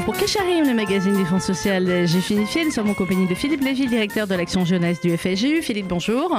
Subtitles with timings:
[0.00, 2.64] pour Kesharim, le magazine du Fonds social J'ai finifié.
[2.64, 5.62] Nous sommes en compagnie de Philippe Lévy, directeur de l'action jeunesse du FSGU.
[5.62, 6.36] Philippe, bonjour.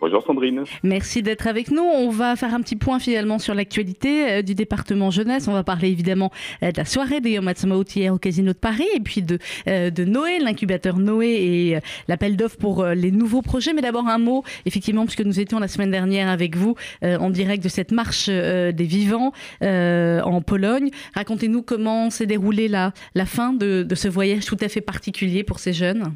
[0.00, 0.62] Bonjour Sandrine.
[0.84, 1.82] Merci d'être avec nous.
[1.82, 5.48] On va faire un petit point finalement sur l'actualité euh, du département jeunesse.
[5.48, 6.30] On va parler évidemment
[6.62, 7.50] euh, de la soirée de Yom
[7.96, 12.58] hier au Casino de Paris et puis de, euh, Noé, l'incubateur Noé et l'appel d'offres
[12.58, 13.72] pour les nouveaux projets.
[13.72, 17.62] Mais d'abord un mot, effectivement, puisque nous étions la semaine dernière avec vous en direct
[17.64, 20.90] de cette marche des vivants en Pologne.
[21.14, 25.42] Racontez-nous comment s'est déroulée la, la fin de, de ce voyage tout à fait particulier
[25.42, 26.14] pour ces jeunes.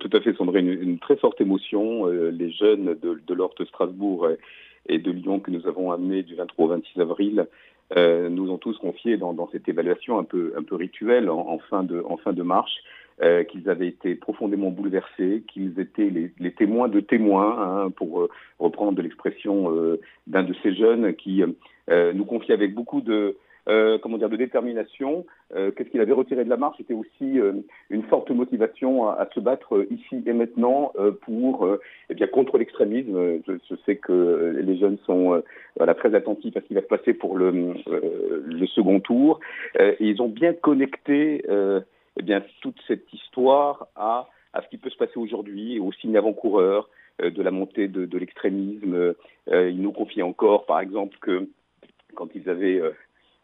[0.00, 2.06] Tout à fait, Sandrine, une, une très forte émotion.
[2.06, 4.28] Euh, les jeunes de, de l'Orte Strasbourg
[4.88, 7.46] et, de Lyon que nous avons amenés du 23 au 26 avril
[7.96, 11.48] euh, nous ont tous confié dans, dans, cette évaluation un peu, un peu rituelle en,
[11.48, 12.82] en fin, de, en fin de marche
[13.22, 18.22] euh, qu'ils avaient été profondément bouleversés, qu'ils étaient les, les, témoins de témoins, hein, pour
[18.22, 21.40] euh, reprendre l'expression euh, d'un de ces jeunes qui
[21.88, 23.36] nous confiait avec beaucoup de,
[23.68, 25.24] euh, comment dire, de détermination.
[25.54, 27.52] Euh, Qu'est-ce qu'il avait retiré de la marche C'était aussi euh,
[27.90, 31.68] une forte motivation à, à, se battre ici et maintenant euh, pour,
[32.10, 33.40] eh bien, contre l'extrémisme.
[33.46, 35.42] Je, je, sais que les jeunes sont
[35.76, 37.74] voilà, très attentifs à ce qui va se passer pour le,
[38.46, 39.40] le second tour.
[39.78, 44.90] et ils ont bien connecté eh bien, toute cette histoire à, à ce qui peut
[44.90, 46.88] se passer aujourd'hui, au signe avant-coureur
[47.22, 49.14] de la montée de, de l'extrémisme.
[49.50, 51.48] ils nous confient encore, par exemple, que
[52.14, 52.80] quand ils avaient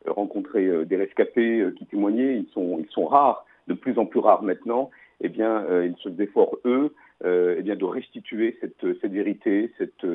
[0.06, 4.06] rencontrer euh, des rescapés euh, qui témoignaient, ils sont, ils sont rares, de plus en
[4.06, 8.98] plus rares maintenant, eh bien, euh, ils se défendent, eux, eh bien, de restituer cette,
[9.03, 10.06] cette vérité, cette,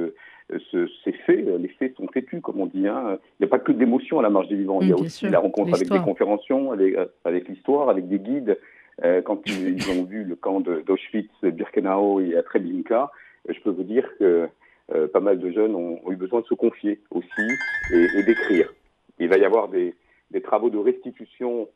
[0.50, 1.46] ce, ces faits.
[1.60, 2.88] Les faits sont têtus, comme on dit.
[2.88, 3.20] Hein.
[3.40, 4.82] Il n'y a pas que d'émotion à la marche des vivants.
[4.82, 5.30] il y a aussi sûr.
[5.30, 8.58] la rencontre avec des conférenciants, avec, avec l'histoire, avec des guides.
[9.04, 13.12] Euh, quand ils, ils, ont vu le camp d'Auschwitz, Birkenau et à Treblinka,
[13.50, 14.48] je peux vous dire que
[14.94, 17.48] euh, pas mal de jeunes ont, ont, eu besoin de se confier aussi
[17.94, 18.72] et, et d'écrire.
[19.20, 19.96] Il va y avoir des,
[20.32, 21.68] des travaux de restitution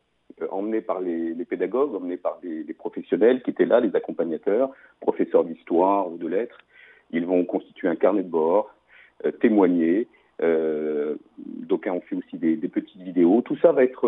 [0.42, 4.72] euh, emmenés par les, les, pédagogues, emmenés par des, professionnels qui étaient là, les accompagnateurs,
[5.00, 6.60] professeurs d'histoire ou de lettres.
[7.12, 8.74] Ils vont constituer un carnet de bord,
[9.26, 10.08] euh, témoigner.
[10.42, 13.42] Euh, D'aucuns ont fait aussi des, des, petites vidéos.
[13.42, 14.08] Tout ça va être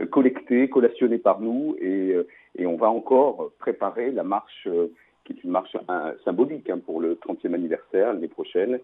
[0.00, 2.26] euh, collecté, collationné par nous et, euh,
[2.56, 4.88] et, on va encore préparer la marche euh,
[5.24, 5.76] qui est une marche
[6.24, 8.80] symbolique hein, pour le 30e anniversaire l'année prochaine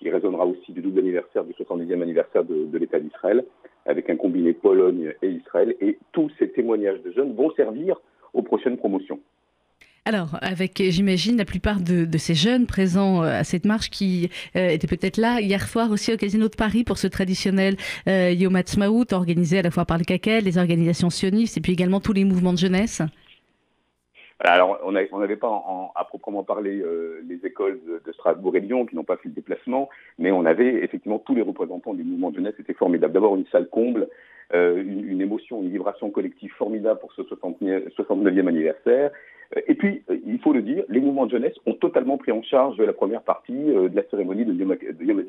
[0.00, 3.44] qui résonnera aussi du double anniversaire du 70e anniversaire de, l'État d'Israël,
[3.86, 5.76] avec un combiné Pologne et Israël.
[5.80, 8.00] Et tous ces témoignages de jeunes vont servir
[8.32, 9.20] aux prochaines promotions.
[10.06, 14.70] Alors, avec, j'imagine, la plupart de, ces jeunes présents euh, à cette marche qui euh,
[14.70, 17.76] étaient peut-être là hier soir aussi au Casino de Paris pour ce traditionnel
[18.08, 18.58] euh, Yom
[19.12, 22.24] organisé à la fois par le CACEL, les organisations sionistes et puis également tous les
[22.24, 23.02] mouvements de jeunesse.
[24.42, 28.86] Alors, on n'avait pas à proprement parler euh, les écoles de, de, Strasbourg et Lyon
[28.86, 32.30] qui n'ont pas fait le déplacement, mais on avait effectivement tous les représentants du mouvement
[32.30, 32.54] de jeunesse.
[32.56, 33.12] C'était formidable.
[33.12, 34.08] D'abord, une salle comble,
[34.54, 39.10] euh, une, une, émotion, une vibration collective formidable pour ce 69e anniversaire.
[39.66, 42.42] Et puis, euh, il faut le dire, les mouvements de jeunesse ont totalement pris en
[42.42, 45.24] charge la première partie euh, de la cérémonie de Yom, et de Yom.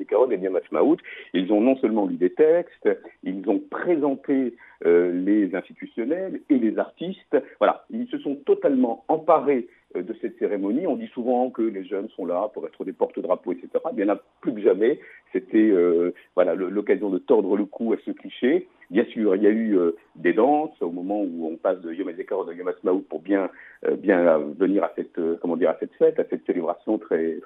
[1.34, 2.90] Ils ont non seulement lu des textes,
[3.24, 4.56] ils ont présenté
[4.86, 7.38] euh, les institutionnels et les artistes.
[7.59, 10.88] Voilà, ils se sont totalement emparés de cette cérémonie.
[10.88, 13.70] On dit souvent que les jeunes sont là pour être des porte-drapeaux, etc.
[13.94, 15.00] Il y en a plus que jamais.
[15.34, 18.68] C'était euh, voilà l'occasion de tordre le cou à ce cliché.
[18.91, 21.94] Bien sûr, il y a eu euh, des danses au moment où on passe de
[21.94, 23.50] Yom HaZikaron à Yom pour bien
[23.88, 27.38] euh, bien venir à cette euh, comment dire à cette fête, à cette célébration très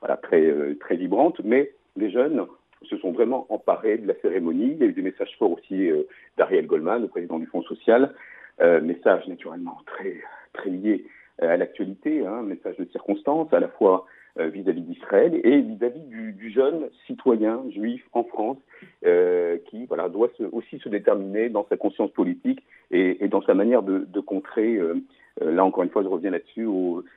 [0.00, 1.40] voilà très euh, très vibrante.
[1.42, 2.46] Mais les jeunes
[2.84, 4.74] se sont vraiment emparés de la cérémonie.
[4.74, 5.90] Il y a eu des messages forts aussi
[6.36, 8.14] d'Ariel Goldman, le président du Fonds social,
[8.60, 10.18] message naturellement très
[10.52, 11.04] très lié
[11.40, 14.06] à l'actualité, hein, message de circonstance, à la fois
[14.38, 18.58] vis-à-vis -vis d'Israël et vis-à-vis -vis du, jeune citoyen juif en France
[19.04, 23.82] euh, qui voilà, doit aussi se déterminer dans sa conscience politique et, dans sa manière
[23.82, 24.94] de, contrer, euh,
[25.40, 26.66] là encore une fois je reviens là-dessus,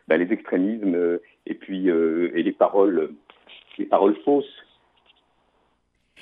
[0.08, 3.12] ben, les extrémismes euh, et puis et les paroles,
[3.78, 4.66] les paroles fausses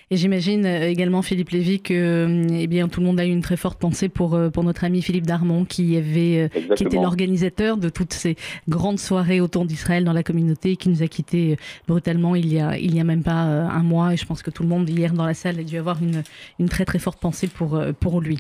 [0.10, 3.30] et j'imagine euh, également, Philippe Lévy, que euh, eh bien, tout le monde a eu
[3.30, 6.98] une très forte pensée pour, euh, pour notre ami Philippe Darmon, qui, avait, qui était
[6.98, 8.36] l'organisateur de toutes ces
[8.70, 11.58] grandes soirées autour d'Israël dans la communauté, qui nous a quittés
[11.88, 14.14] brutalement il y a, il y a même pas un mois.
[14.14, 16.24] Et je pense que tout le monde hier dans la salle a dû avoir une,
[16.60, 18.38] une très très forte pensée pour, pour lui.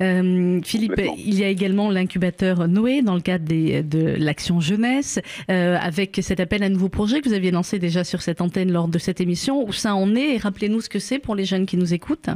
[0.00, 5.20] Euh, Philippe, il y a également l'incubateur Noé dans le cadre des, de l'action jeunesse,
[5.50, 8.72] euh, avec cet appel à nouveau projet que vous aviez lancé déjà sur cette antenne
[8.72, 9.66] lors de cette émission.
[9.66, 10.36] Où ça en est?
[10.36, 12.30] Et rappelez-nous ce que c'est pour les jeunes qui nous écoutent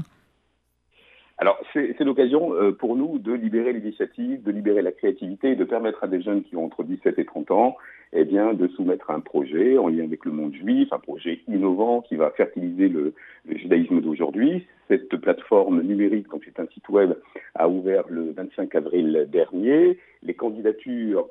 [1.37, 6.05] alors, c'est l'occasion euh, pour nous de libérer l'initiative, de libérer la créativité de permettre
[6.05, 7.77] à des jeunes qui ont entre 17 et 30 ans
[8.13, 12.01] eh bien, de soumettre un projet en lien avec le monde juif, un projet innovant
[12.01, 13.13] qui va fertiliser le,
[13.49, 14.67] judaïsme d'aujourd'hui.
[14.87, 17.15] Cette plateforme numérique, donc c'est un site web,
[17.57, 19.99] a ouvert le 25 avril dernier.
[20.23, 21.29] Les candidatures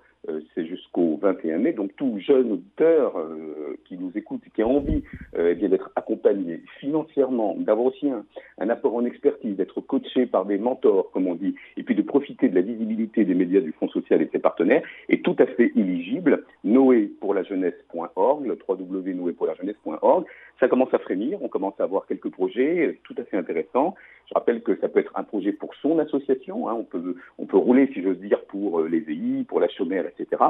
[0.54, 1.74] c'est jusqu'au 21 mai.
[1.74, 5.04] Donc tout jeune auditeur euh, qui nous écoute et qui a envie
[5.38, 8.26] euh, eh d'être accompagné financièrement, d'avoir aussi un,
[8.60, 12.02] un, apport en expertise, d'être coaché par des mentors, comme on dit, et puis de
[12.02, 15.36] profiter de la visibilité des médias du Fonds social et de ses partenaires, est tout
[15.40, 16.44] à fait éligible.
[16.64, 20.26] Noé pour la jeunesse.org, le www.noépourlajeunesse.org.
[20.60, 23.96] Ça commence à frémir, on commence à avoir quelques projets tout à fait intéressants.
[24.34, 26.74] Je rappelle que ça peut être un projet pour son association, hein.
[26.74, 30.42] on, peut, on peut rouler, si j'ose dire, pour les EI, pour la chômère, etc.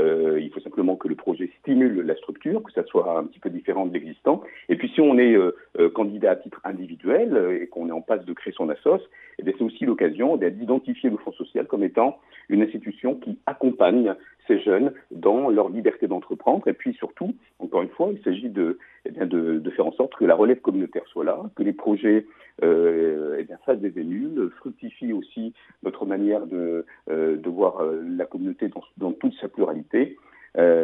[0.00, 3.38] Euh, il faut simplement que le projet stimule la structure, que ça soit un petit
[3.38, 4.42] peu différent de l'existant.
[4.70, 8.00] Et puis si on est euh, euh, candidat à titre individuel et qu'on est en
[8.00, 9.02] passe de créer son assos,
[9.38, 12.18] eh c'est aussi l'occasion d'identifier le Fonds social comme étant
[12.48, 14.14] une institution qui accompagne
[14.46, 16.66] ces jeunes dans leur liberté d'entreprendre.
[16.68, 20.14] Et puis surtout, encore une fois, il s'agit de, eh bien de, faire en sorte
[20.14, 22.26] que la relève communautaire soit là, que les projets
[22.62, 25.52] euh, eh bien, fassent des émules, fructifient aussi
[25.82, 30.16] notre manière de, euh, de voir euh, la communauté dans, toute sa pluralité.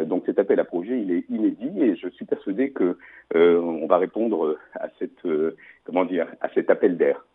[0.05, 2.95] Donc cet appel à projet, il est inédit et je suis persuadé que
[3.33, 5.27] on va répondre à cette
[5.83, 7.25] comment dire à cet appel d'air.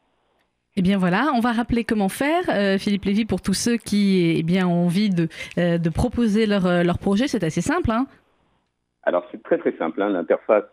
[0.78, 4.36] Eh bien voilà, on va rappeler comment faire, euh, Philippe Lévy, pour tous ceux qui
[4.38, 5.26] eh bien, ont envie de,
[5.58, 7.26] euh, de proposer leur, euh, leur projet.
[7.26, 7.90] C'est assez simple.
[7.90, 8.06] Hein
[9.02, 10.00] Alors c'est très très simple.
[10.00, 10.10] Hein.
[10.10, 10.70] L'interface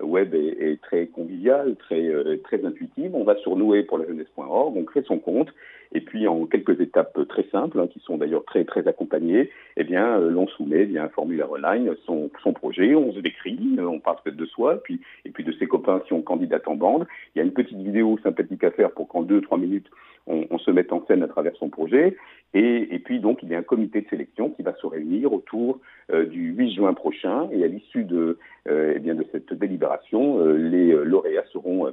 [0.00, 2.10] web est, très conviviale, très,
[2.42, 3.14] très intuitive.
[3.14, 5.50] On va sur noué pour la jeunesse.org, on crée son compte
[5.92, 9.84] et puis en quelques étapes très simples, hein, qui sont d'ailleurs très très accompagnées, eh
[9.84, 14.16] bien l'on soumet via un formulaire online son, son projet, on se décrit, on parle
[14.22, 17.06] peut-être de soi, et puis, et puis de ses copains si on candidate en bande.
[17.34, 19.88] Il y a une petite vidéo sympathique à faire pour qu'en deux trois minutes
[20.26, 22.16] on, on, se mette en scène à travers son projet.
[22.54, 25.80] Et, puis donc il y a un comité de sélection qui va se réunir autour
[26.10, 30.56] euh, du 8 juin prochain et à l'issue de, euh, eh de cette délibération, euh,
[30.56, 31.90] les lauréats seront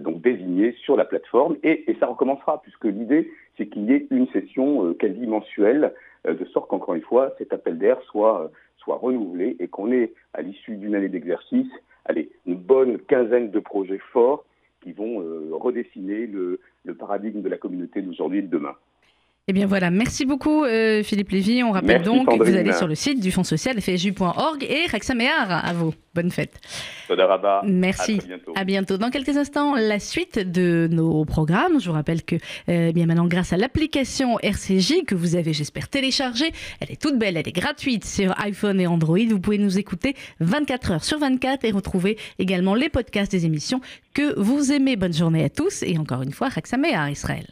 [0.00, 4.28] donc désignés sur la plateforme et, ça recommencera puisque l'idée c'est qu'il y ait une
[4.28, 5.92] session quasi mensuelle
[6.26, 10.42] de sorte qu'encore une fois cet appel d'air soit soit renouvelé et qu'on ait à
[10.42, 11.70] l'issue d'une année d'exercice,
[12.04, 14.44] allez, une bonne quinzaine de projets forts
[14.82, 18.74] qui vont redessiner le, le paradigme de la communauté d'aujourd'hui et de demain.
[19.46, 21.62] Eh bien voilà, merci beaucoup euh, Philippe Lévy.
[21.62, 22.38] On rappelle merci, donc Sandrine.
[22.38, 25.92] que vous allez sur le site du Fonds social fju.org et Rexaméar à vous.
[26.14, 26.58] Bonne fête.
[27.08, 28.20] Sodaraba, merci.
[28.22, 28.52] À bientôt.
[28.56, 28.96] à bientôt.
[28.96, 31.78] Dans quelques instants, la suite de nos programmes.
[31.78, 32.36] Je vous rappelle que
[32.70, 36.50] euh, bien maintenant, grâce à l'application RCJ que vous avez, j'espère, téléchargée,
[36.80, 39.18] elle est toute belle, elle est gratuite sur iPhone et Android.
[39.28, 43.82] Vous pouvez nous écouter 24 heures sur 24 et retrouver également les podcasts des émissions
[44.14, 44.96] que vous aimez.
[44.96, 47.44] Bonne journée à tous et encore une fois, Rexaméar Israël.